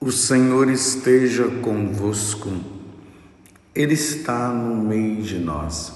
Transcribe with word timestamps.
O 0.00 0.12
Senhor 0.12 0.70
esteja 0.70 1.48
convosco, 1.60 2.52
Ele 3.74 3.94
está 3.94 4.48
no 4.52 4.76
meio 4.76 5.20
de 5.20 5.40
nós. 5.40 5.92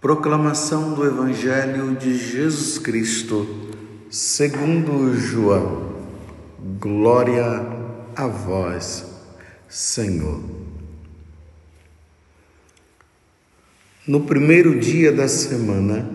Proclamação 0.00 0.94
do 0.94 1.04
Evangelho 1.04 1.94
de 1.94 2.16
Jesus 2.16 2.78
Cristo, 2.78 3.46
segundo 4.08 5.14
João. 5.14 5.92
Glória 6.80 7.44
a 8.16 8.26
vós, 8.26 9.12
Senhor. 9.68 10.42
No 14.08 14.22
primeiro 14.22 14.80
dia 14.80 15.12
da 15.12 15.28
semana, 15.28 16.10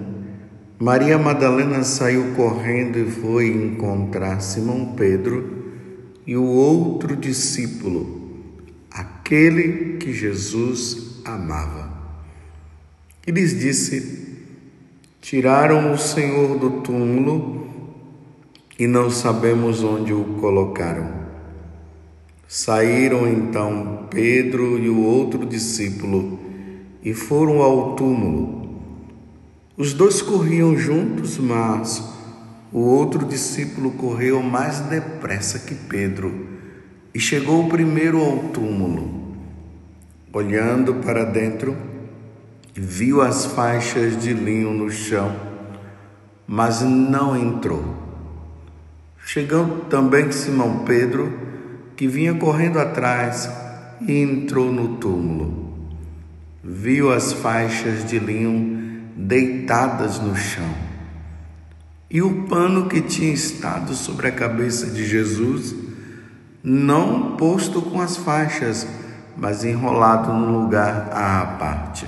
Maria 0.80 1.20
Madalena 1.20 1.84
saiu 1.84 2.34
correndo 2.36 2.98
e 2.98 3.06
foi 3.06 3.50
encontrar 3.50 4.40
Simão 4.42 4.96
Pedro 4.96 5.59
e 6.30 6.38
o 6.38 6.44
outro 6.44 7.16
discípulo, 7.16 8.30
aquele 8.92 9.98
que 9.98 10.14
Jesus 10.14 11.22
amava. 11.26 11.92
E 13.26 13.32
lhes 13.32 13.60
disse: 13.60 14.38
Tiraram 15.20 15.92
o 15.92 15.98
Senhor 15.98 16.60
do 16.60 16.82
túmulo 16.82 17.68
e 18.78 18.86
não 18.86 19.10
sabemos 19.10 19.84
onde 19.84 20.14
o 20.14 20.24
colocaram. 20.40 21.12
Saíram 22.48 23.28
então 23.28 24.06
Pedro 24.12 24.78
e 24.78 24.88
o 24.88 25.02
outro 25.02 25.48
discípulo 25.48 26.40
e 27.02 27.12
foram 27.12 27.60
ao 27.64 27.96
túmulo. 27.96 28.70
Os 29.76 29.96
dois 29.96 30.22
corriam 30.22 30.78
juntos, 30.78 31.40
mas 31.40 32.19
o 32.72 32.80
outro 32.82 33.26
discípulo 33.26 33.92
correu 33.92 34.44
mais 34.44 34.80
depressa 34.82 35.60
que 35.60 35.74
Pedro 35.74 36.48
e 37.14 37.20
chegou 37.20 37.68
primeiro 37.68 38.24
ao 38.24 38.38
túmulo. 38.50 39.36
Olhando 40.32 40.96
para 40.96 41.26
dentro, 41.26 41.76
viu 42.76 43.22
as 43.22 43.48
faixas 43.48 44.22
de 44.22 44.34
linho 44.34 44.72
no 44.72 44.92
chão, 44.92 45.36
mas 46.46 46.82
não 46.82 47.36
entrou. 47.36 47.84
Chegou 49.26 49.86
também 49.90 50.32
Simão 50.32 50.86
Pedro, 50.86 51.34
que 51.96 52.08
vinha 52.08 52.36
correndo 52.36 52.78
atrás, 52.78 53.50
e 54.00 54.22
entrou 54.22 54.72
no 54.72 54.98
túmulo. 54.98 55.74
Viu 56.64 57.12
as 57.12 57.34
faixas 57.34 58.06
de 58.08 58.20
linho 58.20 59.02
deitadas 59.16 60.20
no 60.20 60.36
chão 60.36 60.89
e 62.10 62.22
o 62.22 62.44
pano 62.44 62.88
que 62.88 63.02
tinha 63.02 63.32
estado 63.32 63.94
sobre 63.94 64.28
a 64.28 64.32
cabeça 64.32 64.88
de 64.88 65.06
Jesus, 65.06 65.76
não 66.64 67.38
posto 67.38 67.82
com 67.82 68.02
as 68.02 68.18
faixas, 68.18 68.88
mas 69.38 69.64
enrolado 69.64 70.34
num 70.34 70.64
lugar 70.64 71.10
à 71.14 71.46
parte. 71.58 72.08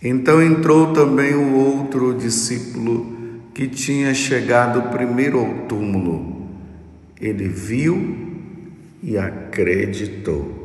Então 0.00 0.40
entrou 0.40 0.92
também 0.92 1.34
o 1.34 1.54
outro 1.56 2.14
discípulo 2.14 3.18
que 3.52 3.66
tinha 3.66 4.14
chegado 4.14 4.90
primeiro 4.90 5.40
ao 5.40 5.66
túmulo. 5.66 6.46
Ele 7.20 7.48
viu 7.48 8.28
e 9.02 9.18
acreditou. 9.18 10.56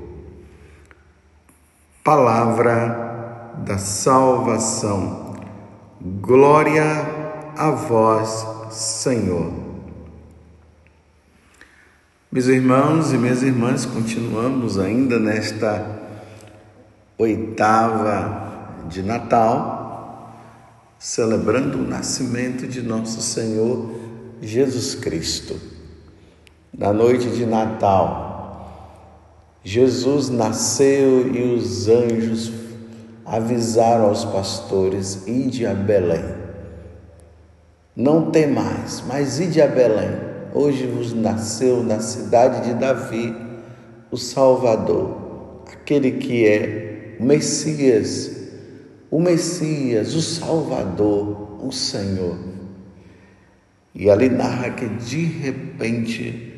Palavra 2.04 3.54
da 3.66 3.80
salvação. 3.80 5.36
Glória 6.22 7.13
a 7.56 7.72
vós, 7.72 8.46
Senhor. 8.72 9.52
Meus 12.32 12.48
irmãos 12.48 13.14
e 13.14 13.18
minhas 13.18 13.44
irmãs, 13.44 13.86
continuamos 13.86 14.80
ainda 14.80 15.20
nesta 15.20 15.86
oitava 17.18 18.82
de 18.90 19.04
Natal, 19.04 20.36
celebrando 20.98 21.78
o 21.78 21.88
nascimento 21.88 22.68
de 22.68 22.82
nosso 22.82 23.22
Senhor 23.22 23.92
Jesus 24.42 24.96
Cristo. 24.96 25.60
Na 26.76 26.92
noite 26.92 27.30
de 27.30 27.46
Natal, 27.46 28.82
Jesus 29.64 30.30
nasceu 30.30 31.28
e 31.32 31.54
os 31.54 31.88
anjos 31.88 32.52
avisaram 33.24 34.06
aos 34.06 34.26
pastores: 34.26 35.28
ide 35.28 35.68
a 35.68 35.74
Belém 35.76 36.43
não 37.96 38.32
tem 38.32 38.48
mais, 38.48 39.04
mas 39.08 39.40
ide 39.40 39.62
a 39.62 39.68
Belém. 39.68 40.10
Hoje 40.54 40.88
vos 40.88 41.14
nasceu 41.14 41.84
na 41.84 42.00
cidade 42.00 42.68
de 42.68 42.74
Davi 42.74 43.36
o 44.10 44.18
Salvador, 44.18 45.64
aquele 45.72 46.14
que 46.14 46.48
é 46.48 47.18
o 47.20 47.24
Messias, 47.24 48.32
o 49.10 49.20
Messias, 49.20 50.16
o 50.16 50.22
Salvador, 50.22 51.66
o 51.66 51.72
Senhor. 51.72 52.38
E 53.94 54.10
ali 54.10 54.30
narra 54.30 54.72
que 54.72 54.88
de 54.88 55.24
repente, 55.26 56.52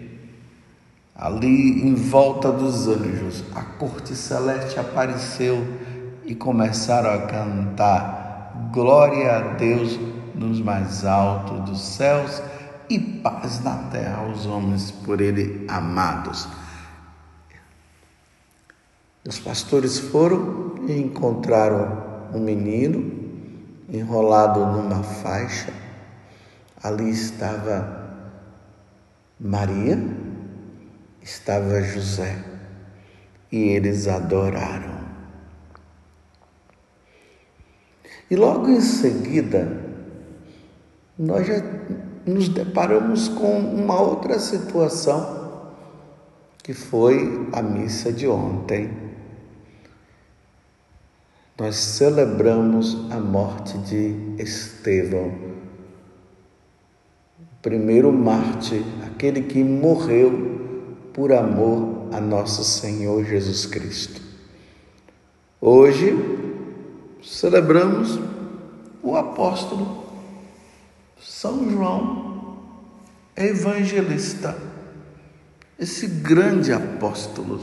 ali 1.14 1.86
em 1.86 1.96
volta 1.96 2.50
dos 2.52 2.88
anjos, 2.88 3.44
a 3.54 3.62
corte 3.62 4.16
celeste 4.16 4.80
apareceu 4.80 5.66
e 6.26 6.34
começaram 6.34 7.10
a 7.10 7.28
cantar: 7.28 8.70
Glória 8.74 9.32
a 9.34 9.40
Deus 9.56 10.00
nos 10.36 10.62
mais 10.62 11.06
altos 11.06 11.70
dos 11.70 11.82
céus 11.82 12.42
e 12.90 13.00
paz 13.00 13.64
na 13.64 13.76
terra 13.90 14.18
aos 14.18 14.46
homens 14.46 14.92
por 14.92 15.22
ele 15.22 15.66
amados. 15.68 16.48
Os 19.28 19.40
pastores 19.40 19.98
foram 19.98 20.76
e 20.88 21.00
encontraram 21.00 22.30
um 22.34 22.40
menino 22.40 23.12
enrolado 23.90 24.60
numa 24.60 25.02
faixa. 25.02 25.74
Ali 26.84 27.10
estava 27.10 28.06
Maria, 29.40 29.98
estava 31.22 31.82
José, 31.82 32.44
e 33.52 33.58
eles 33.58 34.08
adoraram. 34.08 34.96
E 38.30 38.36
logo 38.36 38.70
em 38.70 38.82
seguida, 38.82 39.85
nós 41.18 41.48
já 41.48 41.62
nos 42.26 42.50
deparamos 42.50 43.30
com 43.30 43.60
uma 43.60 44.00
outra 44.02 44.38
situação, 44.40 45.46
que 46.62 46.74
foi 46.74 47.48
a 47.54 47.62
missa 47.62 48.12
de 48.12 48.28
ontem. 48.28 48.92
Nós 51.58 51.76
celebramos 51.76 53.10
a 53.12 53.20
morte 53.20 53.78
de 53.78 54.44
Estevão, 54.44 55.28
o 57.40 57.62
primeiro 57.62 58.12
mártir, 58.12 58.84
aquele 59.06 59.44
que 59.44 59.64
morreu 59.64 60.56
por 61.14 61.32
amor 61.32 62.10
a 62.12 62.20
nosso 62.20 62.64
Senhor 62.64 63.24
Jesus 63.24 63.66
Cristo. 63.66 64.22
Hoje 65.62 66.14
celebramos 67.24 68.20
o 69.02 69.16
apóstolo 69.16 70.05
são 71.18 71.70
João, 71.70 72.58
evangelista, 73.36 74.58
esse 75.78 76.08
grande 76.08 76.72
apóstolo. 76.72 77.60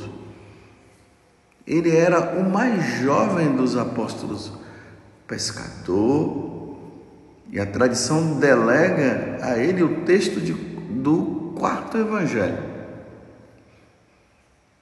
Ele 1.66 1.94
era 1.94 2.38
o 2.38 2.50
mais 2.50 3.00
jovem 3.00 3.54
dos 3.54 3.76
apóstolos, 3.76 4.52
pescador, 5.26 6.76
e 7.50 7.60
a 7.60 7.66
tradição 7.66 8.38
delega 8.38 9.38
a 9.42 9.58
ele 9.58 9.82
o 9.82 10.04
texto 10.04 10.40
de, 10.40 10.52
do 10.52 11.54
quarto 11.58 11.98
evangelho, 11.98 12.58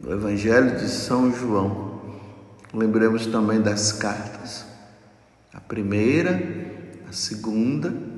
o 0.03 0.11
evangelho 0.13 0.77
de 0.77 0.89
São 0.89 1.33
João. 1.33 2.01
Lembremos 2.73 3.27
também 3.27 3.61
das 3.61 3.93
cartas, 3.93 4.65
a 5.53 5.61
primeira, 5.61 6.41
a 7.09 7.13
segunda 7.13 8.10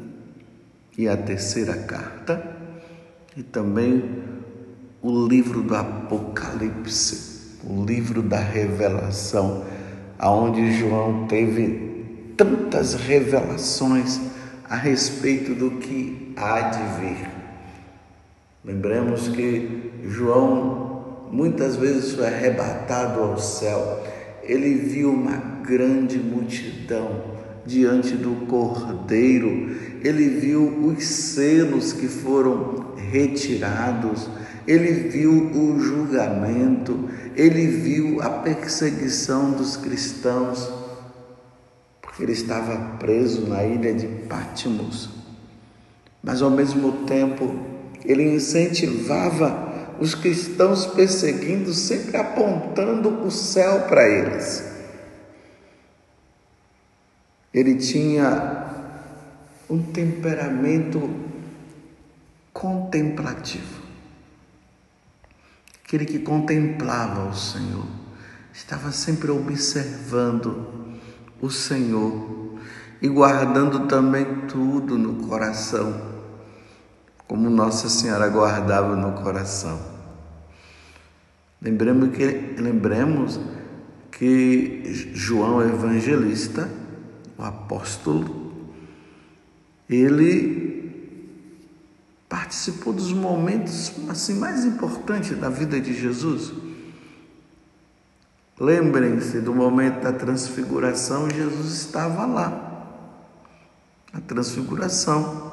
e 0.96 1.08
a 1.08 1.16
terceira 1.16 1.74
carta, 1.74 2.42
e 3.36 3.42
também 3.42 4.22
o 5.00 5.26
livro 5.26 5.62
do 5.62 5.74
Apocalipse, 5.74 7.58
o 7.64 7.84
livro 7.84 8.22
da 8.22 8.38
revelação, 8.38 9.64
aonde 10.18 10.72
João 10.78 11.26
teve 11.26 12.34
tantas 12.36 12.94
revelações 12.94 14.20
a 14.68 14.76
respeito 14.76 15.54
do 15.54 15.72
que 15.78 16.32
há 16.36 16.60
de 16.60 17.00
vir. 17.00 17.30
Lembremos 18.64 19.28
que 19.28 19.92
João 20.04 21.28
muitas 21.32 21.76
vezes 21.76 22.12
foi 22.12 22.26
arrebatado 22.26 23.20
ao 23.20 23.38
céu. 23.38 24.04
Ele 24.42 24.74
viu 24.74 25.12
uma 25.12 25.36
grande 25.62 26.18
multidão 26.18 27.41
diante 27.64 28.16
do 28.16 28.46
Cordeiro, 28.46 29.76
ele 30.02 30.28
viu 30.28 30.86
os 30.86 31.04
selos 31.04 31.92
que 31.92 32.08
foram 32.08 32.94
retirados, 32.96 34.28
ele 34.66 35.08
viu 35.08 35.32
o 35.32 35.78
julgamento, 35.78 37.08
ele 37.36 37.66
viu 37.66 38.22
a 38.22 38.30
perseguição 38.30 39.52
dos 39.52 39.76
cristãos, 39.76 40.70
porque 42.00 42.22
ele 42.22 42.32
estava 42.32 42.96
preso 42.98 43.46
na 43.48 43.64
ilha 43.64 43.94
de 43.94 44.06
Patmos. 44.06 45.10
Mas 46.22 46.42
ao 46.42 46.50
mesmo 46.50 47.04
tempo, 47.06 47.54
ele 48.04 48.34
incentivava 48.34 49.72
os 50.00 50.14
cristãos 50.14 50.86
perseguindo, 50.86 51.72
sempre 51.72 52.16
apontando 52.16 53.24
o 53.24 53.30
céu 53.30 53.82
para 53.88 54.08
eles. 54.08 54.71
Ele 57.52 57.76
tinha 57.76 58.66
um 59.68 59.82
temperamento 59.82 61.10
contemplativo. 62.52 63.82
Aquele 65.84 66.04
que 66.06 66.20
contemplava 66.20 67.28
o 67.28 67.34
Senhor, 67.34 67.86
estava 68.52 68.92
sempre 68.92 69.30
observando 69.30 70.98
o 71.40 71.50
Senhor 71.50 72.58
e 73.00 73.08
guardando 73.08 73.86
também 73.86 74.46
tudo 74.46 74.96
no 74.96 75.26
coração, 75.26 76.12
como 77.26 77.50
Nossa 77.50 77.88
Senhora 77.88 78.28
guardava 78.28 78.94
no 78.94 79.12
coração. 79.22 79.80
Lembremos 81.60 82.16
que, 82.16 82.24
lembremos 82.58 83.40
que 84.10 85.10
João 85.14 85.62
Evangelista, 85.62 86.68
o 87.38 87.42
apóstolo, 87.42 88.52
ele 89.88 90.72
participou 92.28 92.92
dos 92.92 93.12
momentos 93.12 93.92
assim 94.08 94.34
mais 94.34 94.64
importantes 94.64 95.36
da 95.38 95.50
vida 95.50 95.80
de 95.80 95.92
Jesus. 95.92 96.52
Lembrem-se 98.58 99.40
do 99.40 99.54
momento 99.54 100.02
da 100.02 100.12
transfiguração, 100.12 101.28
Jesus 101.28 101.72
estava 101.72 102.24
lá. 102.24 102.86
A 104.12 104.20
transfiguração. 104.20 105.52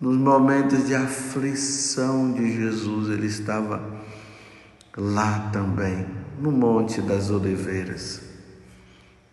Nos 0.00 0.16
momentos 0.16 0.86
de 0.86 0.94
aflição 0.94 2.32
de 2.32 2.56
Jesus, 2.56 3.08
ele 3.08 3.28
estava 3.28 3.80
lá 4.96 5.50
também, 5.52 6.06
no 6.40 6.50
Monte 6.50 7.00
das 7.00 7.30
Oliveiras. 7.30 8.21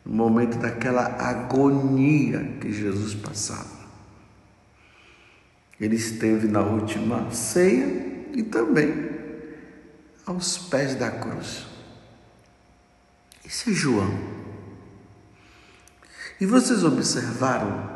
No 0.06 0.14
momento 0.14 0.58
daquela 0.58 1.04
agonia 1.04 2.58
que 2.60 2.72
Jesus 2.72 3.14
passava. 3.14 3.80
Ele 5.80 5.96
esteve 5.96 6.48
na 6.48 6.62
última 6.62 7.32
ceia 7.32 8.28
e 8.34 8.44
também 8.44 9.10
aos 10.26 10.58
pés 10.58 10.96
da 10.96 11.10
cruz. 11.10 11.66
Esse 13.46 13.72
é 13.72 13.74
João. 13.74 14.40
E 16.40 16.46
vocês 16.46 16.84
observaram 16.84 17.90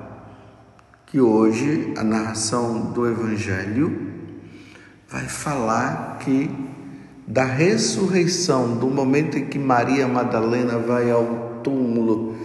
que 1.06 1.22
hoje 1.22 1.94
a 1.96 2.04
narração 2.04 2.92
do 2.92 3.08
Evangelho 3.08 4.12
vai 5.08 5.28
falar 5.28 6.18
que 6.20 6.50
da 7.28 7.46
ressurreição, 7.46 8.78
do 8.78 8.88
momento 8.88 9.38
em 9.38 9.46
que 9.46 9.60
Maria 9.60 10.08
Madalena 10.08 10.80
vai 10.80 11.12
ao 11.12 11.53
túmulo. 11.64 12.36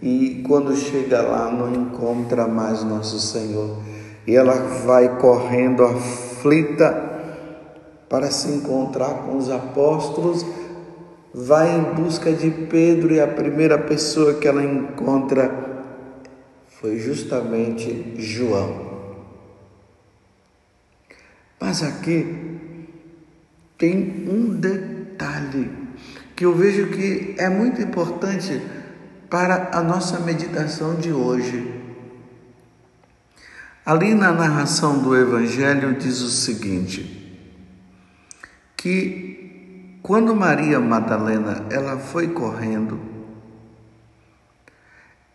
E 0.00 0.42
quando 0.46 0.74
chega 0.76 1.20
lá 1.20 1.50
não 1.50 1.72
encontra 1.74 2.46
mais 2.46 2.82
nosso 2.82 3.18
Senhor. 3.18 3.78
E 4.26 4.34
ela 4.34 4.54
vai 4.84 5.18
correndo 5.18 5.84
aflita 5.84 7.10
para 8.08 8.30
se 8.30 8.48
encontrar 8.50 9.22
com 9.24 9.36
os 9.36 9.50
apóstolos, 9.50 10.44
vai 11.32 11.78
em 11.78 11.82
busca 11.94 12.32
de 12.32 12.50
Pedro 12.50 13.14
e 13.14 13.20
a 13.20 13.26
primeira 13.26 13.78
pessoa 13.78 14.34
que 14.34 14.48
ela 14.48 14.64
encontra 14.64 15.70
foi 16.80 16.98
justamente 16.98 18.14
João. 18.16 18.90
Mas 21.60 21.82
aqui 21.82 22.58
tem 23.76 24.26
um 24.28 24.58
detalhe 24.58 25.70
que 26.40 26.46
eu 26.46 26.54
vejo 26.54 26.86
que 26.86 27.34
é 27.36 27.50
muito 27.50 27.82
importante 27.82 28.62
para 29.28 29.76
a 29.76 29.82
nossa 29.82 30.18
meditação 30.20 30.94
de 30.94 31.12
hoje. 31.12 31.70
Ali 33.84 34.14
na 34.14 34.32
narração 34.32 35.02
do 35.02 35.14
Evangelho 35.14 35.98
diz 35.98 36.22
o 36.22 36.30
seguinte: 36.30 37.44
que 38.74 39.98
quando 40.02 40.34
Maria 40.34 40.80
Madalena 40.80 41.66
ela 41.70 41.98
foi 41.98 42.28
correndo, 42.28 42.98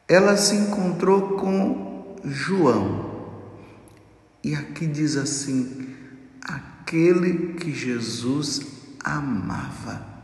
ela 0.08 0.36
se 0.36 0.56
encontrou 0.56 1.38
com 1.38 2.16
João. 2.24 3.12
E 4.44 4.56
aqui 4.56 4.88
diz 4.88 5.18
assim: 5.18 5.88
aquele 6.42 7.54
que 7.54 7.72
Jesus 7.72 8.66
amava. 9.04 10.15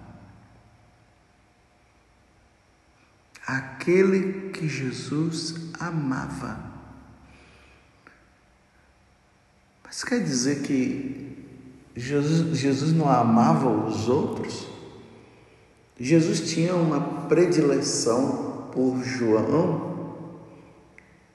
Aquele 3.52 4.52
que 4.52 4.66
Jesus 4.66 5.56
amava. 5.78 6.58
Mas 9.84 10.06
quer 10.06 10.24
dizer 10.24 10.62
que 10.62 11.38
Jesus, 11.94 12.58
Jesus 12.58 12.94
não 12.94 13.10
amava 13.10 13.68
os 13.68 14.08
outros? 14.08 14.68
Jesus 16.00 16.50
tinha 16.50 16.74
uma 16.74 17.28
predileção 17.28 18.70
por 18.72 19.04
João 19.04 20.24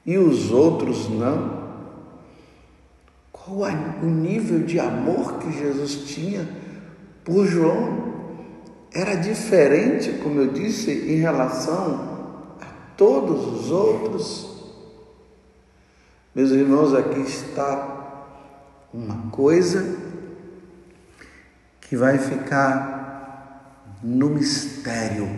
e 0.06 0.16
os 0.16 0.50
outros 0.50 1.10
não? 1.10 1.66
Qual 3.30 3.70
o 4.02 4.06
nível 4.06 4.64
de 4.64 4.80
amor 4.80 5.34
que 5.34 5.52
Jesus 5.52 6.06
tinha 6.14 6.48
por 7.22 7.46
João? 7.46 8.05
Era 8.96 9.14
diferente, 9.14 10.10
como 10.22 10.40
eu 10.40 10.46
disse, 10.46 10.90
em 10.90 11.16
relação 11.16 12.56
a 12.58 12.64
todos 12.96 13.46
os 13.46 13.70
outros. 13.70 14.56
Meus 16.34 16.50
irmãos, 16.50 16.94
aqui 16.94 17.20
está 17.20 18.24
uma 18.94 19.30
coisa 19.30 19.98
que 21.78 21.94
vai 21.94 22.16
ficar 22.16 23.92
no 24.02 24.30
mistério, 24.30 25.28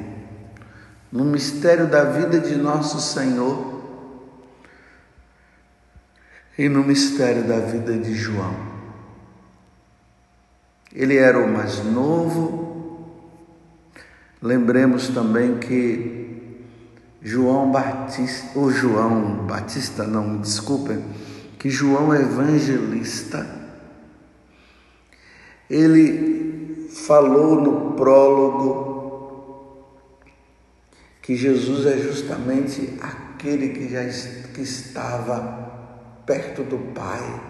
no 1.10 1.24
mistério 1.24 1.88
da 1.88 2.04
vida 2.04 2.38
de 2.38 2.54
nosso 2.54 3.00
Senhor 3.00 3.82
e 6.56 6.68
no 6.68 6.84
mistério 6.84 7.42
da 7.42 7.58
vida 7.58 7.98
de 7.98 8.14
João. 8.14 8.54
Ele 10.92 11.16
era 11.16 11.40
o 11.40 11.48
mais 11.48 11.82
novo. 11.84 12.67
Lembremos 14.40 15.08
também 15.08 15.58
que 15.58 16.64
João 17.20 17.72
Batista, 17.72 18.58
ou 18.58 18.70
João 18.70 19.46
Batista, 19.46 20.04
não, 20.04 20.38
desculpem, 20.38 21.04
que 21.58 21.68
João 21.68 22.14
Evangelista 22.14 23.58
ele 25.68 26.88
falou 26.90 27.60
no 27.60 27.92
prólogo 27.92 28.88
que 31.20 31.36
Jesus 31.36 31.84
é 31.84 31.98
justamente 31.98 32.94
aquele 33.02 33.68
que 33.68 33.88
já 33.88 34.04
que 34.54 34.62
estava 34.62 36.22
perto 36.24 36.62
do 36.62 36.78
Pai. 36.94 37.42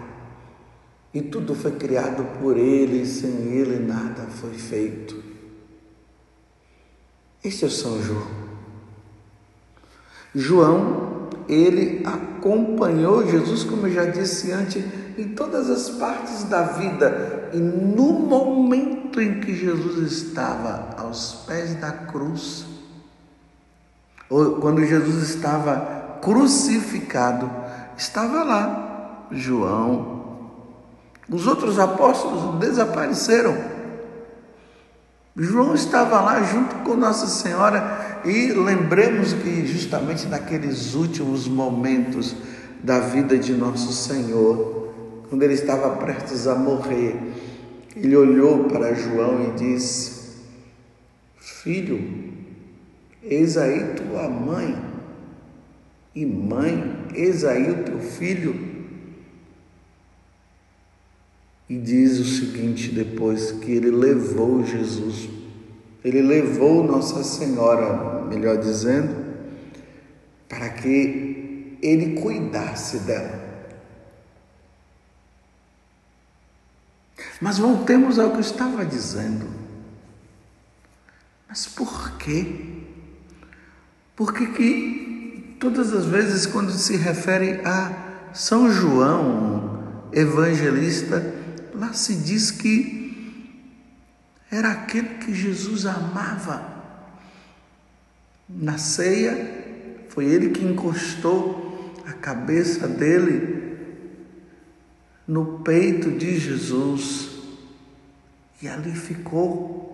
E 1.13 1.21
tudo 1.21 1.55
foi 1.55 1.71
criado 1.71 2.23
por 2.39 2.57
ele, 2.57 3.05
sem 3.05 3.53
ele 3.53 3.79
nada 3.79 4.23
foi 4.23 4.53
feito. 4.53 5.28
Este 7.43 7.65
é 7.65 7.69
São 7.69 8.01
João. 8.01 8.27
João 10.35 11.29
ele 11.47 12.03
acompanhou 12.05 13.27
Jesus, 13.27 13.63
como 13.63 13.87
eu 13.87 13.93
já 13.93 14.05
disse 14.05 14.51
antes, 14.51 14.83
em 15.17 15.29
todas 15.29 15.69
as 15.69 15.89
partes 15.89 16.43
da 16.43 16.61
vida. 16.63 17.49
E 17.51 17.57
no 17.57 18.13
momento 18.13 19.19
em 19.19 19.39
que 19.39 19.55
Jesus 19.55 20.11
estava 20.11 20.89
aos 20.97 21.45
pés 21.47 21.73
da 21.75 21.91
cruz, 21.91 22.65
ou 24.29 24.57
quando 24.57 24.85
Jesus 24.85 25.27
estava 25.29 26.19
crucificado, 26.21 27.49
estava 27.97 28.43
lá 28.43 29.25
João. 29.31 30.19
Os 31.27 31.47
outros 31.47 31.79
apóstolos 31.79 32.59
desapareceram. 32.59 33.78
João 35.39 35.73
estava 35.73 36.19
lá 36.19 36.43
junto 36.43 36.75
com 36.83 36.95
Nossa 36.95 37.25
Senhora 37.27 38.21
e 38.25 38.51
lembremos 38.51 39.31
que 39.31 39.65
justamente 39.65 40.27
naqueles 40.27 40.95
últimos 40.95 41.47
momentos 41.47 42.35
da 42.83 42.99
vida 42.99 43.37
de 43.37 43.53
nosso 43.53 43.93
Senhor, 43.93 44.89
quando 45.29 45.43
ele 45.43 45.53
estava 45.53 45.95
prestes 45.95 46.45
a 46.45 46.55
morrer, 46.55 47.15
ele 47.95 48.17
olhou 48.17 48.65
para 48.65 48.93
João 48.93 49.47
e 49.47 49.57
disse: 49.57 50.41
Filho, 51.37 52.33
eis 53.23 53.55
aí 53.55 53.93
tua 53.95 54.27
mãe, 54.27 54.77
e 56.13 56.25
mãe, 56.25 57.05
eis 57.13 57.45
aí 57.45 57.71
o 57.71 57.83
teu 57.83 57.99
filho. 57.99 58.68
E 61.69 61.77
diz 61.77 62.17
o 62.17 62.25
seguinte 62.25 62.89
depois 62.89 63.51
que 63.51 63.71
ele 63.71 63.91
levou 63.91 64.65
Jesus, 64.65 65.29
ele 66.03 66.21
levou 66.21 66.83
Nossa 66.83 67.23
Senhora, 67.23 68.25
melhor 68.25 68.57
dizendo, 68.57 69.23
para 70.47 70.69
que 70.69 71.77
ele 71.79 72.19
cuidasse 72.19 72.99
dela. 72.99 73.47
Mas 77.39 77.59
voltemos 77.59 78.17
ao 78.17 78.31
que 78.31 78.37
eu 78.37 78.41
estava 78.41 78.83
dizendo. 78.83 79.45
Mas 81.47 81.67
por 81.67 82.17
quê? 82.17 82.83
Por 84.15 84.33
que, 84.33 84.47
que 84.47 85.55
todas 85.59 85.93
as 85.93 86.05
vezes 86.05 86.47
quando 86.47 86.71
se 86.71 86.97
refere 86.97 87.61
a 87.63 88.31
São 88.33 88.71
João, 88.71 90.09
evangelista, 90.11 91.38
lá 91.79 91.93
se 91.93 92.15
diz 92.15 92.51
que 92.51 93.09
era 94.51 94.71
aquele 94.71 95.19
que 95.19 95.33
Jesus 95.33 95.85
amava. 95.85 96.77
Na 98.47 98.77
ceia, 98.77 100.05
foi 100.09 100.25
ele 100.25 100.49
que 100.49 100.65
encostou 100.65 101.93
a 102.05 102.13
cabeça 102.13 102.87
dele 102.87 103.77
no 105.27 105.59
peito 105.59 106.11
de 106.11 106.39
Jesus 106.39 107.29
e 108.61 108.67
ali 108.67 108.93
ficou. 108.93 109.87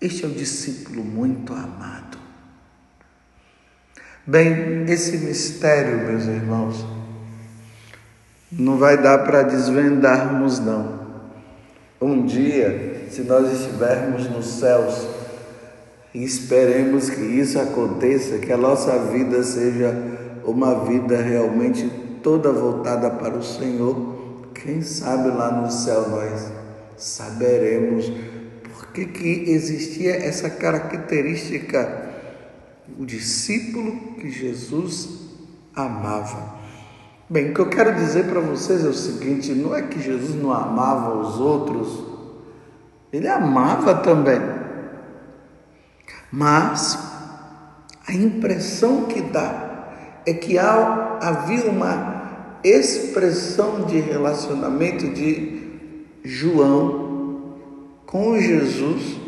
Este 0.00 0.24
é 0.24 0.28
o 0.28 0.32
discípulo 0.32 1.02
muito 1.04 1.54
amado. 1.54 2.18
Bem, 4.26 4.90
esse 4.90 5.16
mistério, 5.18 6.04
meus 6.04 6.24
irmãos, 6.24 6.95
não 8.50 8.78
vai 8.78 9.00
dar 9.00 9.18
para 9.24 9.42
desvendarmos, 9.42 10.60
não. 10.60 11.06
Um 12.00 12.24
dia, 12.24 13.06
se 13.10 13.22
nós 13.22 13.52
estivermos 13.52 14.28
nos 14.30 14.46
céus, 14.46 15.06
esperemos 16.14 17.10
que 17.10 17.20
isso 17.20 17.58
aconteça, 17.58 18.38
que 18.38 18.52
a 18.52 18.56
nossa 18.56 18.98
vida 18.98 19.42
seja 19.42 19.94
uma 20.44 20.84
vida 20.84 21.20
realmente 21.20 21.90
toda 22.22 22.52
voltada 22.52 23.10
para 23.10 23.36
o 23.36 23.42
Senhor, 23.42 24.50
quem 24.54 24.82
sabe 24.82 25.28
lá 25.28 25.50
no 25.52 25.70
céu 25.70 26.08
nós 26.08 26.52
saberemos 26.96 28.10
por 28.62 28.88
que, 28.88 29.06
que 29.06 29.50
existia 29.50 30.14
essa 30.14 30.48
característica, 30.48 32.10
o 32.98 33.04
discípulo 33.04 34.14
que 34.14 34.30
Jesus 34.30 35.08
amava. 35.74 36.55
Bem, 37.28 37.50
o 37.50 37.54
que 37.54 37.58
eu 37.58 37.68
quero 37.68 37.92
dizer 37.92 38.26
para 38.26 38.38
vocês 38.38 38.84
é 38.84 38.88
o 38.88 38.94
seguinte: 38.94 39.52
não 39.52 39.74
é 39.74 39.82
que 39.82 40.00
Jesus 40.00 40.40
não 40.40 40.52
amava 40.52 41.16
os 41.16 41.40
outros, 41.40 42.04
ele 43.12 43.26
amava 43.26 43.96
também, 43.96 44.40
mas 46.30 46.96
a 48.06 48.12
impressão 48.12 49.06
que 49.06 49.20
dá 49.20 49.88
é 50.24 50.32
que 50.32 50.56
há, 50.56 51.18
havia 51.20 51.68
uma 51.68 52.60
expressão 52.62 53.82
de 53.82 53.98
relacionamento 53.98 55.08
de 55.08 55.66
João 56.22 57.56
com 58.06 58.38
Jesus 58.38 59.18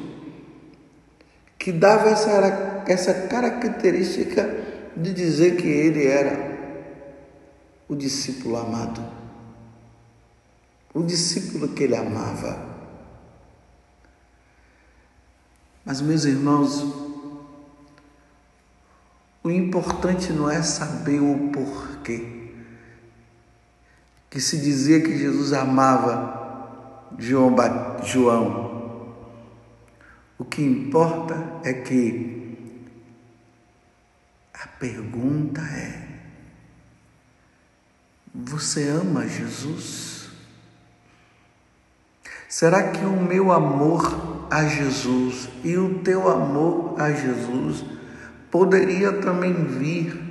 que 1.58 1.72
dava 1.72 2.10
essa, 2.10 2.84
essa 2.86 3.12
característica 3.26 4.48
de 4.96 5.12
dizer 5.12 5.56
que 5.56 5.66
ele 5.66 6.06
era 6.06 6.57
o 7.88 7.96
discípulo 7.96 8.56
amado, 8.56 9.02
o 10.92 11.02
discípulo 11.02 11.68
que 11.68 11.84
ele 11.84 11.96
amava. 11.96 12.68
Mas, 15.84 16.02
meus 16.02 16.24
irmãos, 16.24 16.84
o 19.42 19.50
importante 19.50 20.32
não 20.32 20.50
é 20.50 20.62
saber 20.62 21.20
o 21.20 21.50
porquê. 21.50 22.52
Que 24.28 24.38
se 24.38 24.58
dizia 24.58 25.00
que 25.00 25.16
Jesus 25.16 25.54
amava 25.54 27.08
João. 27.18 27.56
João. 28.04 28.68
O 30.38 30.44
que 30.44 30.60
importa 30.60 31.60
é 31.64 31.72
que 31.72 32.58
a 34.52 34.66
pergunta 34.78 35.62
é: 35.62 36.07
você 38.34 38.88
ama 38.88 39.26
Jesus? 39.26 40.28
Será 42.48 42.90
que 42.90 43.04
o 43.04 43.20
meu 43.20 43.52
amor 43.52 44.46
a 44.50 44.64
Jesus 44.64 45.48
e 45.62 45.76
o 45.76 45.98
teu 45.98 46.28
amor 46.30 46.94
a 46.98 47.12
Jesus 47.12 47.84
poderia 48.50 49.12
também 49.12 49.52
vir 49.52 50.28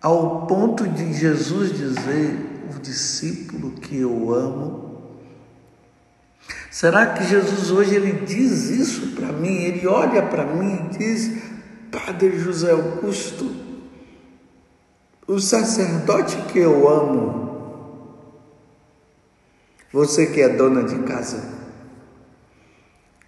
ao 0.00 0.46
ponto 0.46 0.88
de 0.88 1.12
Jesus 1.12 1.76
dizer: 1.76 2.64
o 2.74 2.80
discípulo 2.80 3.72
que 3.72 3.98
eu 3.98 4.34
amo? 4.34 4.92
Será 6.70 7.06
que 7.06 7.24
Jesus 7.24 7.70
hoje 7.70 7.94
ele 7.94 8.24
diz 8.24 8.70
isso 8.70 9.08
para 9.08 9.30
mim? 9.30 9.54
Ele 9.54 9.86
olha 9.86 10.22
para 10.22 10.46
mim 10.46 10.86
e 10.86 10.98
diz: 10.98 11.42
Padre 11.90 12.38
José 12.38 12.70
Augusto, 12.70 13.54
o 15.32 15.40
sacerdote 15.40 16.36
que 16.52 16.58
eu 16.58 16.86
amo, 16.86 18.12
você 19.90 20.26
que 20.26 20.42
é 20.42 20.48
dona 20.50 20.84
de 20.84 20.98
casa, 21.04 21.42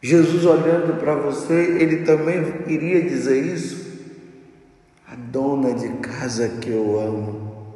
Jesus 0.03 0.45
olhando 0.45 1.01
para 1.01 1.15
você, 1.15 1.55
ele 1.55 2.05
também 2.05 2.37
iria 2.67 3.01
dizer 3.01 3.43
isso? 3.43 3.85
A 5.09 5.15
dona 5.15 5.73
de 5.73 5.89
casa 6.01 6.47
que 6.47 6.69
eu 6.69 7.01
amo. 7.01 7.75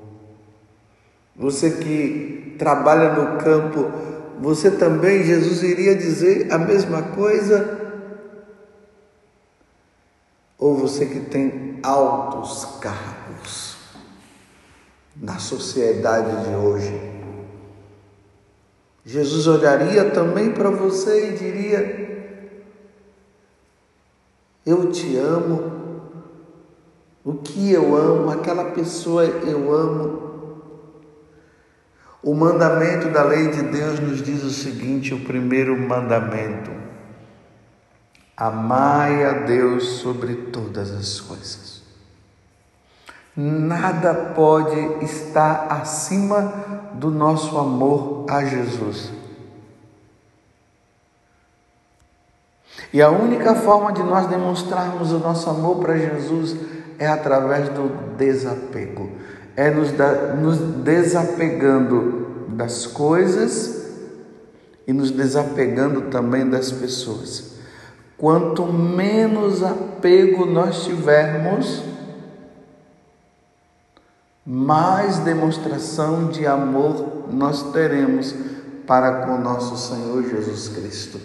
Você 1.35 1.71
que 1.71 2.55
trabalha 2.59 3.15
no 3.15 3.39
campo, 3.39 3.91
você 4.41 4.71
também, 4.71 5.25
Jesus 5.25 5.63
iria 5.63 5.95
dizer 5.95 6.53
a 6.53 6.59
mesma 6.59 7.01
coisa? 7.01 7.79
Ou 10.59 10.77
você 10.77 11.07
que 11.07 11.21
tem 11.21 11.79
altos 11.83 12.79
cargos? 12.79 13.78
Na 15.21 15.39
sociedade 15.39 16.45
de 16.45 16.55
hoje. 16.55 17.09
Jesus 19.05 19.47
olharia 19.47 20.11
também 20.11 20.53
para 20.53 20.71
você 20.71 21.31
e 21.31 21.39
diria: 21.39 22.41
Eu 24.65 24.91
te 24.91 25.17
amo. 25.17 25.79
O 27.25 27.35
que 27.35 27.73
eu 27.73 27.97
amo, 27.97 28.31
aquela 28.31 28.67
pessoa 28.67 29.25
eu 29.25 29.75
amo. 29.75 30.29
O 32.23 32.35
mandamento 32.35 33.09
da 33.11 33.23
lei 33.23 33.49
de 33.49 33.63
Deus 33.63 34.01
nos 34.01 34.23
diz 34.23 34.43
o 34.43 34.51
seguinte: 34.51 35.15
o 35.15 35.25
primeiro 35.25 35.77
mandamento: 35.79 36.71
amai 38.37 39.25
a 39.25 39.33
Deus 39.33 39.85
sobre 40.01 40.35
todas 40.53 40.91
as 40.91 41.21
coisas. 41.21 41.78
Nada 43.41 44.33
pode 44.35 45.05
estar 45.05 45.69
acima 45.71 46.91
do 46.95 47.09
nosso 47.09 47.57
amor 47.57 48.27
a 48.29 48.45
Jesus. 48.45 49.13
E 52.93 53.01
a 53.01 53.09
única 53.11 53.55
forma 53.55 53.93
de 53.93 54.03
nós 54.03 54.27
demonstrarmos 54.27 55.13
o 55.13 55.21
nosso 55.21 55.49
amor 55.49 55.77
para 55.77 55.97
Jesus 55.97 56.57
é 56.99 57.07
através 57.07 57.69
do 57.69 58.17
desapego. 58.17 59.09
É 59.55 59.71
nos, 59.71 59.93
da, 59.93 60.35
nos 60.35 60.59
desapegando 60.59 62.47
das 62.49 62.87
coisas 62.87 63.87
e 64.85 64.93
nos 64.93 65.13
desapegando 65.13 66.11
também 66.11 66.51
das 66.51 66.73
pessoas. 66.73 67.53
Quanto 68.17 68.67
menos 68.67 69.63
apego 69.63 70.45
nós 70.45 70.83
tivermos, 70.83 71.85
mais 74.51 75.19
demonstração 75.19 76.29
de 76.29 76.47
amor 76.47 77.29
nós 77.31 77.71
teremos 77.71 78.35
para 78.87 79.27
com 79.27 79.37
nosso 79.37 79.77
Senhor 79.77 80.23
Jesus 80.23 80.69
Cristo. 80.69 81.21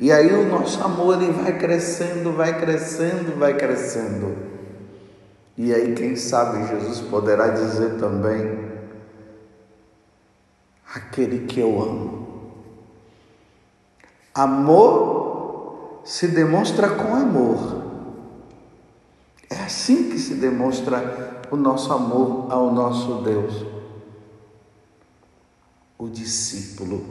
E 0.00 0.10
aí 0.10 0.34
o 0.34 0.48
nosso 0.48 0.82
amor 0.82 1.22
ele 1.22 1.30
vai 1.30 1.56
crescendo, 1.56 2.32
vai 2.32 2.58
crescendo, 2.58 3.38
vai 3.38 3.54
crescendo. 3.54 4.36
E 5.56 5.72
aí 5.72 5.94
quem 5.94 6.16
sabe 6.16 6.66
Jesus 6.66 7.00
poderá 7.02 7.50
dizer 7.50 8.00
também: 8.00 8.58
aquele 10.92 11.46
que 11.46 11.60
eu 11.60 11.80
amo, 11.80 12.26
Amor 14.34 16.02
se 16.04 16.28
demonstra 16.28 16.90
com 16.90 17.14
amor. 17.14 17.84
É 19.48 19.54
assim 19.62 20.10
que 20.10 20.18
se 20.18 20.34
demonstra 20.34 21.35
o 21.50 21.56
nosso 21.56 21.92
amor 21.92 22.46
ao 22.50 22.72
nosso 22.72 23.22
Deus. 23.22 23.64
O 25.98 26.08
discípulo. 26.08 27.04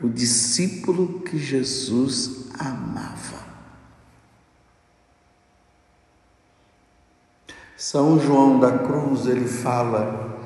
O 0.00 0.08
discípulo 0.08 1.20
que 1.20 1.38
Jesus 1.38 2.46
amava. 2.58 3.42
São 7.76 8.18
João 8.18 8.60
da 8.60 8.78
Cruz, 8.78 9.26
ele 9.26 9.46
fala 9.46 10.38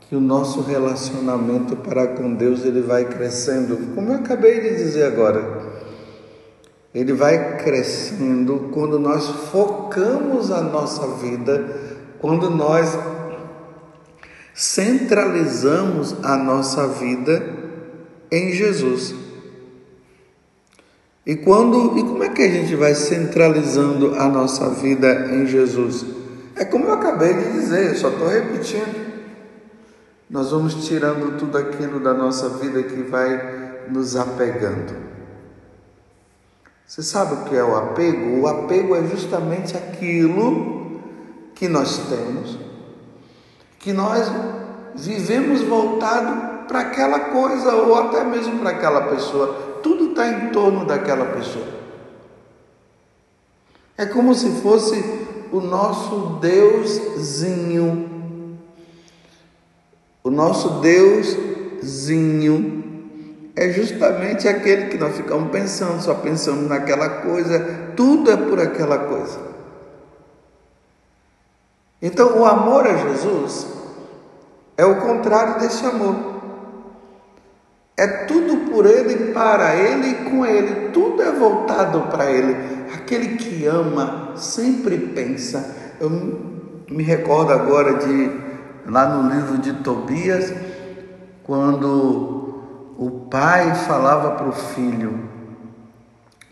que 0.00 0.16
o 0.16 0.20
nosso 0.20 0.62
relacionamento 0.62 1.76
para 1.76 2.08
com 2.08 2.34
Deus 2.34 2.64
ele 2.64 2.80
vai 2.80 3.04
crescendo, 3.04 3.94
como 3.94 4.12
eu 4.12 4.16
acabei 4.16 4.60
de 4.60 4.76
dizer 4.76 5.04
agora. 5.04 5.68
Ele 6.94 7.12
vai 7.12 7.58
crescendo 7.58 8.70
quando 8.72 8.98
nós 8.98 9.26
focamos 9.50 10.50
a 10.50 10.62
nossa 10.62 11.06
vida, 11.16 11.87
quando 12.20 12.50
nós 12.50 12.98
centralizamos 14.54 16.16
a 16.24 16.36
nossa 16.36 16.88
vida 16.88 17.42
em 18.30 18.52
Jesus. 18.52 19.14
E 21.24 21.36
quando 21.36 21.96
e 21.98 22.02
como 22.02 22.24
é 22.24 22.30
que 22.30 22.42
a 22.42 22.50
gente 22.50 22.74
vai 22.74 22.94
centralizando 22.94 24.14
a 24.14 24.28
nossa 24.28 24.70
vida 24.70 25.28
em 25.30 25.46
Jesus? 25.46 26.04
É 26.56 26.64
como 26.64 26.86
eu 26.86 26.94
acabei 26.94 27.34
de 27.34 27.52
dizer, 27.52 27.90
eu 27.90 27.94
só 27.94 28.08
estou 28.08 28.28
repetindo. 28.28 29.08
Nós 30.28 30.50
vamos 30.50 30.86
tirando 30.86 31.38
tudo 31.38 31.56
aquilo 31.56 32.00
da 32.00 32.12
nossa 32.12 32.48
vida 32.48 32.82
que 32.82 33.02
vai 33.02 33.86
nos 33.88 34.16
apegando. 34.16 34.94
Você 36.86 37.02
sabe 37.02 37.34
o 37.34 37.44
que 37.44 37.54
é 37.54 37.62
o 37.62 37.76
apego? 37.76 38.40
O 38.40 38.46
apego 38.46 38.96
é 38.96 39.02
justamente 39.06 39.76
aquilo 39.76 40.77
que 41.58 41.68
nós 41.68 41.98
temos, 42.08 42.58
que 43.78 43.92
nós 43.92 44.32
vivemos 44.94 45.60
voltado 45.60 46.66
para 46.66 46.80
aquela 46.80 47.20
coisa 47.20 47.74
ou 47.74 47.94
até 47.96 48.24
mesmo 48.24 48.60
para 48.60 48.70
aquela 48.70 49.08
pessoa. 49.08 49.78
Tudo 49.82 50.10
está 50.10 50.28
em 50.28 50.50
torno 50.50 50.86
daquela 50.86 51.26
pessoa. 51.26 51.66
É 53.96 54.06
como 54.06 54.34
se 54.34 54.50
fosse 54.62 55.02
o 55.52 55.60
nosso 55.60 56.38
Deuszinho 56.40 58.08
o 60.28 60.30
nosso 60.30 60.80
Deusinho 60.80 62.84
é 63.56 63.70
justamente 63.70 64.46
aquele 64.46 64.88
que 64.88 64.98
nós 64.98 65.16
ficamos 65.16 65.50
pensando, 65.50 66.02
só 66.02 66.14
pensamos 66.14 66.68
naquela 66.68 67.08
coisa, 67.08 67.58
tudo 67.96 68.30
é 68.30 68.36
por 68.36 68.60
aquela 68.60 68.98
coisa. 68.98 69.40
Então, 72.00 72.38
o 72.38 72.44
amor 72.44 72.86
a 72.86 72.96
Jesus 72.96 73.66
é 74.76 74.84
o 74.84 75.00
contrário 75.00 75.60
desse 75.60 75.84
amor. 75.84 76.38
É 77.96 78.06
tudo 78.26 78.70
por 78.70 78.86
Ele, 78.86 79.32
para 79.32 79.74
Ele 79.74 80.08
e 80.08 80.30
com 80.30 80.46
Ele. 80.46 80.90
Tudo 80.90 81.20
é 81.20 81.32
voltado 81.32 82.02
para 82.02 82.30
Ele. 82.30 82.56
Aquele 82.94 83.36
que 83.36 83.66
ama 83.66 84.32
sempre 84.36 84.96
pensa. 84.96 85.74
Eu 86.00 86.08
me 86.88 87.02
recordo 87.02 87.52
agora 87.52 87.94
de 87.94 88.30
lá 88.86 89.08
no 89.08 89.34
livro 89.34 89.58
de 89.58 89.72
Tobias, 89.82 90.52
quando 91.42 92.62
o 92.96 93.26
pai 93.30 93.74
falava 93.74 94.36
para 94.36 94.48
o 94.48 94.52
filho: 94.52 95.28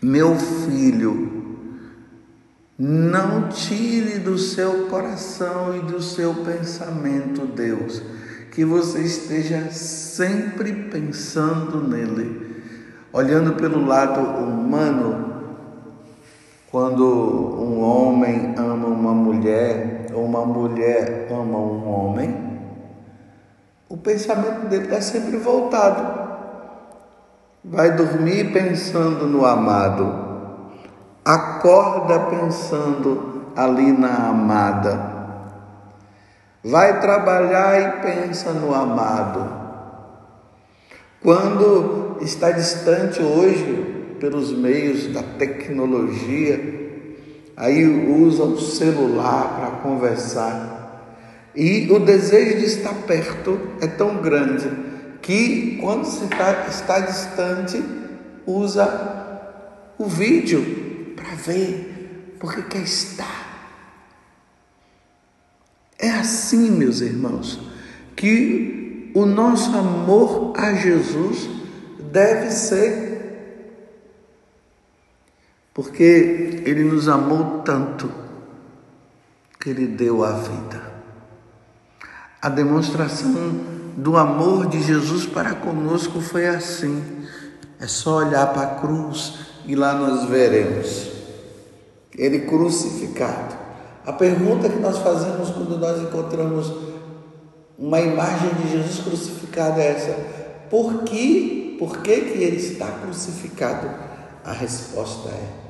Meu 0.01 0.35
filho, 0.35 1.36
não 2.77 3.49
tire 3.49 4.19
do 4.19 4.37
seu 4.37 4.87
coração 4.87 5.75
e 5.75 5.79
do 5.79 5.99
seu 6.01 6.33
pensamento 6.35 7.47
Deus, 7.47 8.03
que 8.51 8.63
você 8.63 9.01
esteja 9.01 9.71
sempre 9.71 10.71
pensando 10.91 11.81
nele. 11.81 12.45
Olhando 13.11 13.53
pelo 13.53 13.83
lado 13.83 14.19
humano, 14.19 15.27
quando 16.69 17.03
um 17.03 17.81
homem 17.81 18.53
ama 18.57 18.87
uma 18.87 19.13
mulher 19.13 20.07
ou 20.13 20.25
uma 20.25 20.45
mulher 20.45 21.27
ama 21.31 21.57
um 21.57 21.87
homem, 21.87 22.47
o 23.89 23.97
pensamento 23.97 24.67
dele 24.67 24.83
está 24.83 25.01
sempre 25.01 25.37
voltado. 25.37 26.27
Vai 27.63 27.95
dormir 27.95 28.53
pensando 28.53 29.25
no 29.25 29.45
amado, 29.45 30.26
acorda 31.27 32.19
pensando 32.29 33.51
ali 33.53 33.91
na 33.91 34.29
amada, 34.29 34.97
vai 36.63 37.01
trabalhar 37.01 37.81
e 37.81 38.01
pensa 38.01 38.53
no 38.53 38.73
amado. 38.73 39.45
Quando 41.21 42.17
está 42.21 42.51
distante 42.51 43.21
hoje, 43.21 44.15
pelos 44.21 44.53
meios 44.53 45.07
da 45.07 45.21
tecnologia, 45.21 46.61
aí 47.57 47.85
usa 48.09 48.43
o 48.43 48.61
celular 48.61 49.57
para 49.57 49.71
conversar. 49.81 51.11
E 51.53 51.91
o 51.91 51.99
desejo 51.99 52.59
de 52.59 52.65
estar 52.67 52.93
perto 53.05 53.59
é 53.81 53.87
tão 53.87 54.21
grande 54.21 54.71
que 55.21 55.77
quando 55.81 56.05
se 56.05 56.23
está, 56.23 56.67
está 56.69 56.99
distante, 57.01 57.83
usa 58.45 58.87
o 59.97 60.05
vídeo 60.05 60.86
para 61.27 61.35
ver, 61.35 62.35
porque 62.39 62.61
quer 62.63 62.83
estar. 62.83 63.45
É 65.99 66.11
assim, 66.11 66.71
meus 66.71 67.01
irmãos, 67.01 67.59
que 68.15 69.11
o 69.13 69.25
nosso 69.25 69.75
amor 69.75 70.53
a 70.55 70.73
Jesus 70.73 71.49
deve 72.11 72.51
ser 72.51 73.17
porque 75.73 76.63
Ele 76.65 76.83
nos 76.83 77.07
amou 77.07 77.61
tanto 77.61 78.11
que 79.59 79.69
Ele 79.69 79.85
deu 79.85 80.23
a 80.23 80.31
vida. 80.31 80.81
A 82.41 82.49
demonstração 82.49 83.77
do 83.97 84.15
amor 84.17 84.67
de 84.67 84.81
Jesus 84.81 85.25
para 85.25 85.55
conosco 85.55 86.21
foi 86.21 86.47
assim. 86.47 87.03
É 87.79 87.85
só 87.85 88.17
olhar 88.17 88.53
para 88.53 88.63
a 88.63 88.75
cruz 88.79 89.39
e 89.65 89.75
lá 89.75 89.93
nós 89.93 90.27
veremos 90.29 91.16
Ele 92.17 92.39
crucificado. 92.39 93.55
A 94.05 94.13
pergunta 94.13 94.69
que 94.69 94.79
nós 94.79 94.97
fazemos 94.97 95.49
quando 95.51 95.77
nós 95.77 96.01
encontramos 96.01 96.73
uma 97.77 97.99
imagem 98.01 98.49
de 98.55 98.71
Jesus 98.71 98.99
crucificado 98.99 99.79
é 99.79 99.87
essa: 99.87 100.17
por 100.69 101.03
que, 101.03 101.75
por 101.77 101.99
que, 101.99 102.21
que 102.21 102.43
ele 102.43 102.57
está 102.57 102.87
crucificado? 102.87 103.87
A 104.43 104.53
resposta 104.53 105.29
é 105.29 105.67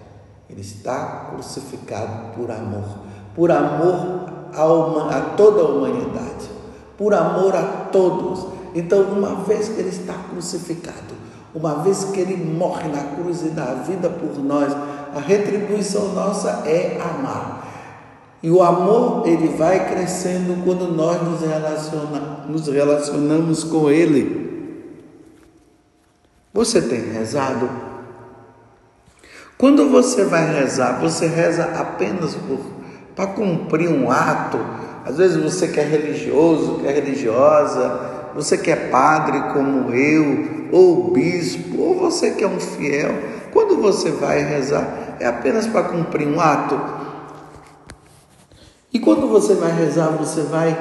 ele 0.49 0.62
está 0.62 1.27
crucificado 1.29 2.33
por 2.36 2.49
amor, 2.49 2.99
por 3.36 3.51
amor 3.51 4.29
a, 4.53 5.17
a 5.17 5.21
toda 5.36 5.62
a 5.62 5.65
humanidade, 5.65 6.49
por 6.97 7.13
amor 7.13 7.55
a 7.55 7.63
todos. 7.91 8.47
Então, 8.73 9.01
uma 9.03 9.43
vez 9.43 9.69
que 9.69 9.79
ele 9.79 9.89
está 9.89 10.13
crucificado, 10.13 11.15
uma 11.53 11.75
vez 11.83 12.05
que 12.05 12.19
ele 12.19 12.38
morre 12.38 12.88
na 12.88 13.03
cruz 13.15 13.41
e 13.41 13.49
dá 13.49 13.71
a 13.71 13.73
vida 13.73 14.10
por 14.10 14.41
nós, 14.41 14.73
a 15.17 15.21
retribuição 15.21 16.13
nossa 16.13 16.63
é 16.65 16.99
amar. 17.01 17.65
E 18.41 18.51
o 18.51 18.62
amor 18.62 19.27
ele 19.27 19.47
vai 19.49 19.89
crescendo 19.89 20.63
quando 20.63 20.88
nós 20.91 21.21
nos, 21.21 21.41
relaciona, 21.41 22.45
nos 22.47 22.67
relacionamos 22.67 23.63
com 23.63 23.89
ele. 23.89 24.47
Você 26.53 26.82
tem 26.82 27.12
rezado 27.12 27.88
quando 29.58 29.89
você 29.89 30.23
vai 30.23 30.53
rezar, 30.53 30.99
você 31.01 31.25
reza 31.25 31.63
apenas 31.63 32.38
para 33.15 33.25
cumprir 33.25 33.89
um 33.89 34.12
ato. 34.12 34.60
Às 35.03 35.17
vezes 35.17 35.41
você 35.41 35.67
que 35.67 35.80
é 35.80 35.84
religioso, 35.84 36.75
que 36.75 36.88
é 36.88 36.91
religiosa, 36.91 37.99
você 38.36 38.56
que 38.56 38.69
é 38.69 38.75
padre 38.75 39.53
como 39.53 39.91
eu, 39.91 40.69
ou 40.71 41.12
bispo, 41.12 41.82
ou 41.82 41.95
você 41.95 42.32
que 42.32 42.43
é 42.43 42.47
um 42.47 42.60
fiel. 42.60 43.15
Quando 43.51 43.82
você 43.82 44.12
vai 44.12 44.43
rezar, 44.43 45.07
é 45.19 45.25
apenas 45.25 45.67
para 45.67 45.89
cumprir 45.89 46.27
um 46.27 46.39
ato. 46.39 46.80
E 48.93 48.99
quando 48.99 49.27
você 49.27 49.53
vai 49.56 49.71
rezar, 49.71 50.10
você 50.10 50.41
vai 50.41 50.77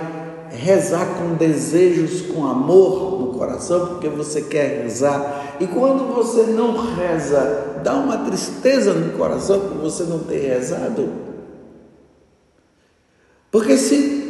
rezar 0.51 1.07
com 1.19 1.35
desejos, 1.35 2.23
com 2.23 2.47
amor 2.47 3.21
no 3.21 3.33
coração, 3.39 3.87
porque 3.89 4.09
você 4.09 4.43
quer 4.43 4.83
rezar. 4.83 5.57
E 5.61 5.67
quando 5.67 6.15
você 6.15 6.45
não 6.45 6.77
reza, 6.95 7.81
dá 7.83 7.95
uma 7.95 8.19
tristeza 8.19 8.93
no 8.93 9.17
coração 9.17 9.61
por 9.61 9.79
você 9.79 10.05
não 10.05 10.21
ter 10.21 10.39
rezado. 10.39 11.09
Porque 13.51 13.77
se 13.77 14.27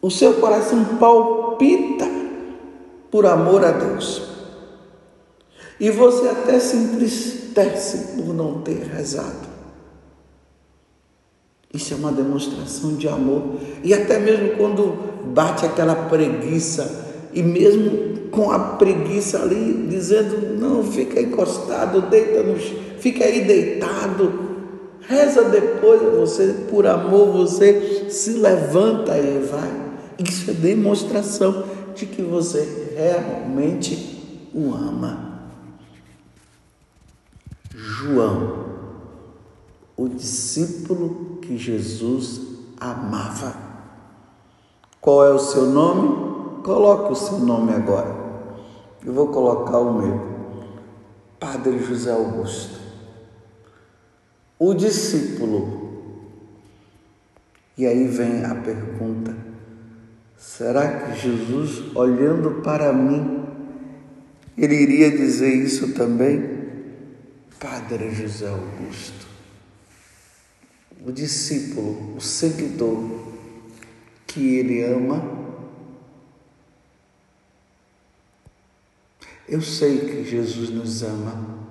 o 0.00 0.10
seu 0.10 0.34
coração 0.34 0.84
palpita 0.98 2.06
por 3.10 3.26
amor 3.26 3.64
a 3.64 3.70
Deus, 3.70 4.31
E 5.82 5.90
você 5.90 6.28
até 6.28 6.60
se 6.60 6.76
entristece 6.76 8.14
por 8.14 8.32
não 8.32 8.60
ter 8.60 8.84
rezado. 8.84 9.48
Isso 11.74 11.92
é 11.92 11.96
uma 11.96 12.12
demonstração 12.12 12.94
de 12.94 13.08
amor. 13.08 13.56
E 13.82 13.92
até 13.92 14.20
mesmo 14.20 14.50
quando 14.56 15.24
bate 15.34 15.66
aquela 15.66 15.96
preguiça, 15.96 17.28
e 17.34 17.42
mesmo 17.42 18.28
com 18.30 18.52
a 18.52 18.60
preguiça 18.76 19.42
ali, 19.42 19.88
dizendo: 19.90 20.56
não, 20.56 20.84
fica 20.84 21.20
encostado, 21.20 22.02
deita 22.02 22.44
no 22.44 22.56
fica 23.00 23.24
aí 23.24 23.40
deitado. 23.44 24.52
Reza 25.00 25.42
depois, 25.46 26.00
você, 26.16 26.66
por 26.70 26.86
amor, 26.86 27.32
você 27.32 28.06
se 28.08 28.34
levanta 28.34 29.18
e 29.18 29.40
vai. 29.40 29.82
Isso 30.16 30.48
é 30.48 30.54
demonstração 30.54 31.64
de 31.92 32.06
que 32.06 32.22
você 32.22 32.94
realmente 32.94 34.48
o 34.54 34.72
ama. 34.72 35.31
João, 37.82 38.64
o 39.96 40.08
discípulo 40.08 41.38
que 41.42 41.58
Jesus 41.58 42.40
amava. 42.78 43.56
Qual 45.00 45.26
é 45.26 45.32
o 45.32 45.38
seu 45.40 45.66
nome? 45.66 46.62
Coloque 46.62 47.12
o 47.12 47.16
seu 47.16 47.40
nome 47.40 47.72
agora. 47.72 48.14
Eu 49.04 49.12
vou 49.12 49.26
colocar 49.28 49.78
o 49.78 50.00
meu. 50.00 50.32
Padre 51.40 51.80
José 51.80 52.12
Augusto. 52.12 52.78
O 54.60 54.74
discípulo. 54.74 55.90
E 57.76 57.84
aí 57.84 58.06
vem 58.06 58.44
a 58.44 58.54
pergunta: 58.54 59.34
será 60.36 61.00
que 61.00 61.18
Jesus, 61.18 61.96
olhando 61.96 62.62
para 62.62 62.92
mim, 62.92 63.44
ele 64.56 64.76
iria 64.76 65.10
dizer 65.10 65.52
isso 65.52 65.94
também? 65.94 66.51
Padre 67.62 68.10
José 68.12 68.48
Augusto 68.48 69.32
o 71.04 71.10
discípulo, 71.10 72.16
o 72.16 72.20
seguidor 72.20 73.32
que 74.26 74.56
ele 74.56 74.84
ama. 74.84 75.42
Eu 79.48 79.60
sei 79.60 79.98
que 79.98 80.24
Jesus 80.24 80.70
nos 80.70 81.02
ama. 81.02 81.62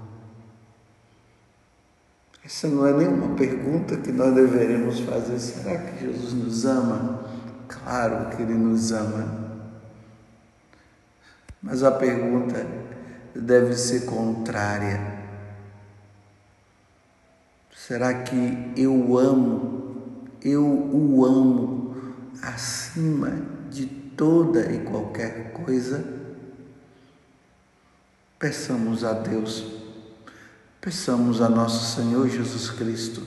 Essa 2.43 2.67
não 2.67 2.85
é 2.85 2.91
nenhuma 2.91 3.35
pergunta 3.35 3.95
que 3.97 4.11
nós 4.11 4.35
deveremos 4.35 4.99
fazer. 4.99 5.39
Será 5.39 5.77
que 5.77 6.05
Jesus 6.05 6.33
nos 6.33 6.65
ama? 6.65 7.23
Claro 7.67 8.35
que 8.35 8.41
Ele 8.41 8.55
nos 8.55 8.91
ama. 8.91 9.61
Mas 11.61 11.83
a 11.83 11.91
pergunta 11.91 12.67
deve 13.33 13.73
ser 13.75 14.05
contrária. 14.05 15.10
Será 17.87 18.13
que 18.13 18.73
eu 18.77 19.17
amo, 19.17 20.29
eu 20.43 20.63
o 20.63 21.25
amo 21.25 22.13
acima 22.39 23.41
de 23.71 23.87
toda 23.87 24.71
e 24.71 24.81
qualquer 24.81 25.51
coisa? 25.51 26.05
Peçamos 28.37 29.03
a 29.03 29.13
Deus, 29.13 29.65
peçamos 30.79 31.41
a 31.41 31.49
nosso 31.49 31.95
Senhor 31.95 32.29
Jesus 32.29 32.69
Cristo 32.69 33.23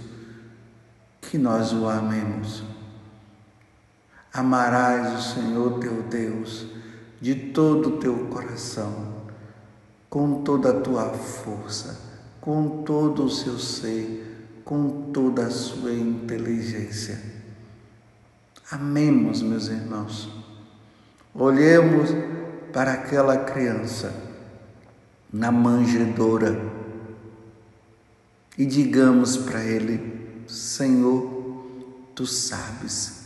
que 1.21 1.37
nós 1.37 1.73
o 1.73 1.89
amemos. 1.89 2.63
Amarás 4.33 5.19
o 5.19 5.35
Senhor 5.35 5.81
teu 5.81 6.05
Deus 6.05 6.69
de 7.21 7.35
todo 7.51 7.97
o 7.97 7.99
teu 7.99 8.29
coração, 8.29 9.15
com 10.09 10.45
toda 10.45 10.71
a 10.71 10.81
tua 10.81 11.09
força, 11.11 12.01
com 12.41 12.85
todo 12.85 13.25
o 13.25 13.31
seu 13.31 13.59
ser 13.59 14.34
com 14.65 15.11
toda 15.13 15.47
a 15.47 15.51
sua 15.51 15.93
inteligência. 15.93 17.21
Amemos, 18.71 19.43
meus 19.43 19.69
irmãos. 19.69 20.29
Olhemos 21.35 22.11
para 22.73 22.95
aquela 22.95 23.37
criança 23.37 24.15
na 25.33 25.53
manjedoura 25.53 26.59
e 28.57 28.65
digamos 28.65 29.37
para 29.37 29.63
ele: 29.63 30.45
Senhor, 30.47 31.67
tu 32.15 32.27
sabes, 32.27 33.25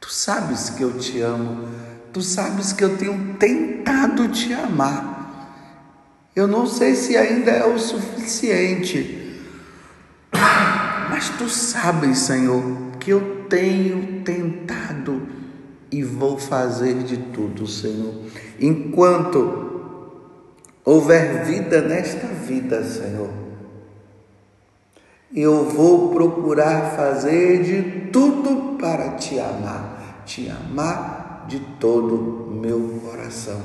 tu 0.00 0.12
sabes 0.12 0.70
que 0.70 0.82
eu 0.82 0.96
te 0.96 1.20
amo, 1.20 1.68
tu 2.12 2.22
sabes 2.22 2.72
que 2.72 2.84
eu 2.84 2.96
tenho 2.96 3.34
tentado 3.34 4.28
te 4.28 4.52
amar. 4.52 5.10
Eu 6.36 6.46
não 6.46 6.66
sei 6.66 6.94
se 6.94 7.16
ainda 7.16 7.50
é 7.50 7.66
o 7.66 7.78
suficiente 7.78 9.21
mas 11.12 11.28
tu 11.28 11.46
sabes, 11.46 12.20
Senhor, 12.20 12.62
que 12.98 13.10
eu 13.10 13.44
tenho 13.46 14.22
tentado 14.22 15.20
e 15.90 16.02
vou 16.02 16.38
fazer 16.38 17.02
de 17.02 17.18
tudo, 17.18 17.66
Senhor. 17.66 18.14
Enquanto 18.58 19.82
houver 20.82 21.44
vida 21.44 21.82
nesta 21.82 22.28
vida, 22.28 22.82
Senhor, 22.82 23.28
eu 25.36 25.66
vou 25.66 26.14
procurar 26.14 26.96
fazer 26.96 27.62
de 27.62 28.10
tudo 28.10 28.78
para 28.78 29.10
te 29.10 29.38
amar, 29.38 30.22
te 30.24 30.48
amar 30.48 31.44
de 31.46 31.60
todo 31.78 32.48
o 32.48 32.54
meu 32.54 33.02
coração, 33.04 33.60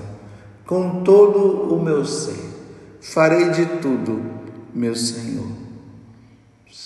com 0.65 1.01
todo 1.01 1.73
o 1.73 1.81
meu 1.81 2.03
ser. 2.03 2.45
Farei 2.99 3.51
de 3.51 3.65
tudo, 3.79 4.21
meu 4.73 4.93
Senhor 4.93 5.46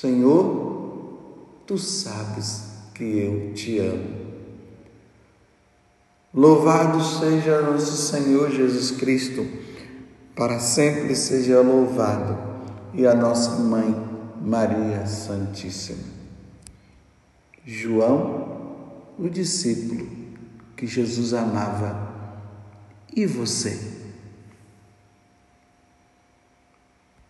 Senhor, 0.01 1.61
tu 1.67 1.77
sabes 1.77 2.63
que 2.91 3.03
eu 3.03 3.53
te 3.53 3.77
amo. 3.77 4.19
Louvado 6.33 6.99
seja 7.03 7.61
nosso 7.61 7.95
Senhor 7.97 8.49
Jesus 8.49 8.97
Cristo, 8.97 9.45
para 10.35 10.59
sempre 10.59 11.15
seja 11.15 11.61
louvado, 11.61 12.35
e 12.95 13.05
a 13.05 13.13
nossa 13.13 13.51
mãe, 13.57 13.95
Maria 14.41 15.05
Santíssima. 15.05 16.03
João, 17.63 18.71
o 19.19 19.29
discípulo 19.29 20.09
que 20.75 20.87
Jesus 20.87 21.31
amava, 21.31 22.09
e 23.15 23.27
você? 23.27 24.00